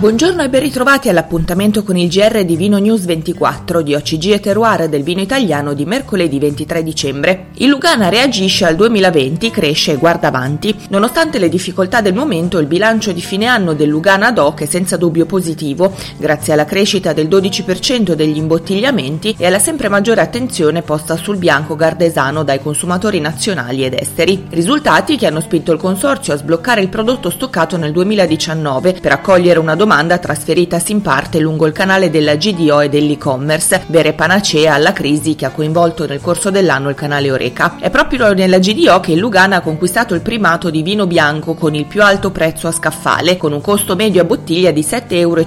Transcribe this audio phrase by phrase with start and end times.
[0.00, 4.40] Buongiorno e ben ritrovati all'appuntamento con il GR di Vino News 24 di OCG e
[4.40, 7.48] Terroir del vino italiano di mercoledì 23 dicembre.
[7.56, 10.74] Il Lugana reagisce al 2020, cresce e guarda avanti.
[10.88, 14.64] Nonostante le difficoltà del momento, il bilancio di fine anno del Lugana ad hoc è
[14.64, 20.80] senza dubbio positivo, grazie alla crescita del 12% degli imbottigliamenti e alla sempre maggiore attenzione
[20.80, 24.46] posta sul bianco gardesano dai consumatori nazionali ed esteri.
[24.48, 29.58] Risultati che hanno spinto il consorzio a sbloccare il prodotto stoccato nel 2019 per accogliere
[29.58, 34.74] una domanda domanda trasferitasi in parte lungo il canale della GDO e dell'e-commerce, vere panacea
[34.74, 37.74] alla crisi che ha coinvolto nel corso dell'anno il canale Oreca.
[37.80, 41.74] È proprio nella GDO che il Lugana ha conquistato il primato di vino bianco con
[41.74, 45.42] il più alto prezzo a scaffale, con un costo medio a bottiglia di 7,50 euro,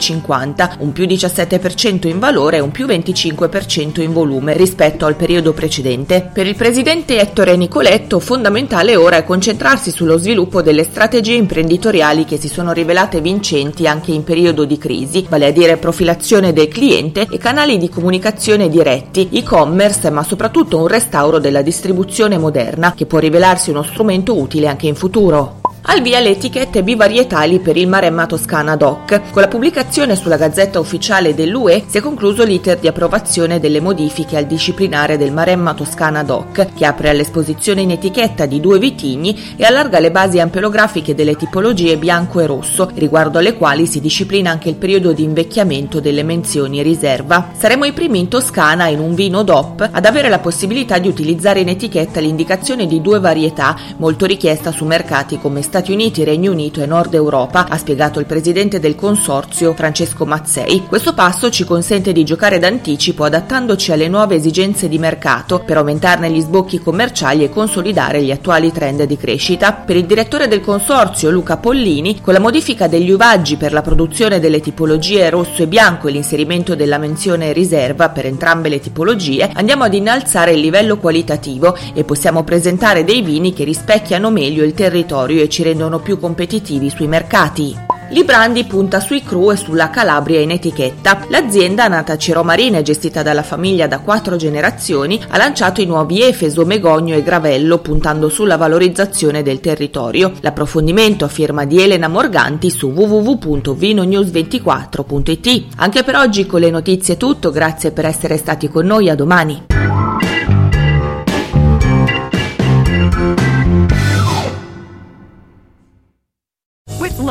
[0.80, 6.30] un più 17% in valore e un più 25% in volume rispetto al periodo precedente.
[6.34, 12.36] Per il presidente Ettore Nicoletto fondamentale ora è concentrarsi sullo sviluppo delle strategie imprenditoriali che
[12.36, 14.32] si sono rivelate vincenti anche in periodo
[14.66, 20.24] di crisi, vale a dire profilazione del cliente e canali di comunicazione diretti, e-commerce, ma
[20.24, 25.63] soprattutto un restauro della distribuzione moderna che può rivelarsi uno strumento utile anche in futuro.
[25.86, 29.32] Al via le etichette bivarietali per il Maremma Toscana DOC.
[29.32, 34.38] Con la pubblicazione sulla Gazzetta Ufficiale dell'UE si è concluso l'iter di approvazione delle modifiche
[34.38, 39.66] al disciplinare del Maremma Toscana DOC, che apre all'esposizione in etichetta di due vitigni e
[39.66, 44.70] allarga le basi ampelografiche delle tipologie bianco e rosso, riguardo alle quali si disciplina anche
[44.70, 47.50] il periodo di invecchiamento delle menzioni riserva.
[47.58, 51.60] Saremo i primi in Toscana in un vino DOP ad avere la possibilità di utilizzare
[51.60, 56.84] in etichetta l'indicazione di due varietà, molto richiesta su mercati come Stati Uniti, Regno Unito
[56.84, 60.86] e Nord Europa, ha spiegato il presidente del consorzio Francesco Mazzei.
[60.88, 66.30] Questo passo ci consente di giocare d'anticipo adattandoci alle nuove esigenze di mercato per aumentarne
[66.30, 69.74] gli sbocchi commerciali e consolidare gli attuali trend di crescita.
[69.74, 74.40] Per il direttore del consorzio Luca Pollini, con la modifica degli uvaggi per la produzione
[74.40, 79.86] delle tipologie rosso e bianco e l'inserimento della menzione riserva per entrambe le tipologie, andiamo
[79.86, 85.42] ad innalzare il livello qualitativo e possiamo presentare dei vini che rispecchiano meglio il territorio
[85.42, 87.92] e ci rendono più competitivi sui mercati.
[88.10, 91.26] Librandi punta sui cru e sulla Calabria in etichetta.
[91.30, 95.86] L'azienda, nata a Ciro Marina e gestita dalla famiglia da quattro generazioni, ha lanciato i
[95.86, 100.34] nuovi Efeso, Megogno e Gravello, puntando sulla valorizzazione del territorio.
[100.42, 105.64] L'approfondimento a firma di Elena Morganti su www.vinonews24.it.
[105.78, 109.16] Anche per oggi con le notizie è tutto, grazie per essere stati con noi, a
[109.16, 109.73] domani.